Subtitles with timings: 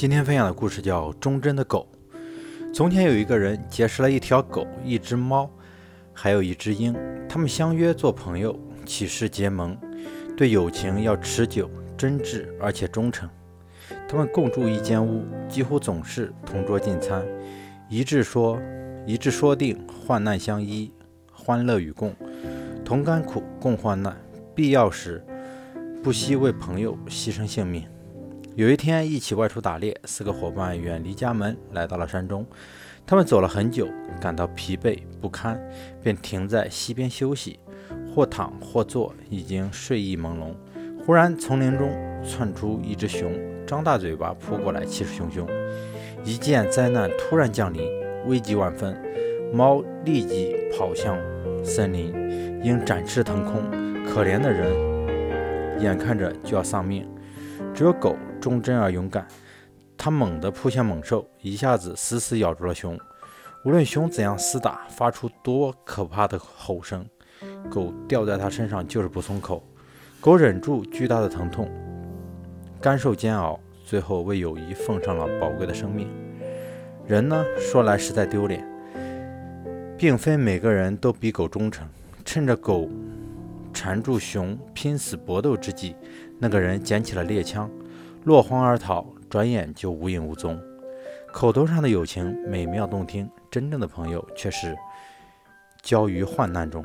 [0.00, 1.86] 今天分享的故事叫《忠贞的狗》。
[2.74, 5.50] 从前有一个人结识了一条狗、一只猫，
[6.14, 6.96] 还有一只鹰。
[7.28, 9.76] 他们相约做朋友，起誓结盟，
[10.34, 13.28] 对友情要持久、真挚而且忠诚。
[14.08, 17.22] 他们共住一间屋，几乎总是同桌进餐，
[17.90, 18.58] 一致说
[19.06, 20.90] 一致说定患难相依，
[21.30, 22.16] 欢乐与共，
[22.82, 24.16] 同甘苦，共患难，
[24.54, 25.22] 必要时
[26.02, 27.84] 不惜为朋友牺牲性命。
[28.56, 32.44] 有一天，一起外出打猎，四个伙伴远离家门，来到了山中。
[33.06, 33.86] 他们走了很久，
[34.20, 35.58] 感到疲惫不堪，
[36.02, 37.60] 便停在溪边休息，
[38.12, 40.52] 或躺或坐，已经睡意朦胧。
[41.06, 41.90] 忽然，丛林中
[42.24, 43.32] 窜出一只熊，
[43.64, 45.46] 张大嘴巴扑过来，气势汹汹。
[46.24, 47.88] 一见灾难突然降临，
[48.26, 49.00] 危急万分，
[49.54, 51.16] 猫立即跑向
[51.64, 52.12] 森林，
[52.64, 53.62] 鹰展翅腾空。
[54.04, 54.72] 可怜的人
[55.80, 57.08] 眼看着就要丧命，
[57.72, 58.16] 只有狗。
[58.40, 59.28] 忠贞而勇敢，
[59.96, 62.98] 它猛地扑向猛兽，一下子死死咬住了熊。
[63.64, 67.06] 无论熊怎样厮打，发出多可怕的吼声，
[67.70, 69.62] 狗吊在它身上就是不松口。
[70.18, 71.70] 狗忍住巨大的疼痛，
[72.80, 76.08] 干受煎熬，最后为友谊奉上了宝贵的生命。
[77.06, 78.66] 人呢，说来实在丢脸，
[79.98, 81.86] 并非每个人都比狗忠诚。
[82.24, 82.88] 趁着狗
[83.72, 85.96] 缠住熊拼死搏斗之际，
[86.38, 87.68] 那个人捡起了猎枪。
[88.24, 90.60] 落荒而逃，转眼就无影无踪。
[91.32, 94.76] 口头上的友情美妙动听，真正的朋友却是
[95.80, 96.84] 交于患难中。